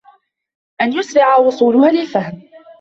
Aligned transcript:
أَنْ 0.81 0.93
يُسْرِعَ 0.93 1.37
وُصُولُهَا 1.37 1.91
لِلْفَهْمِ 1.91 2.41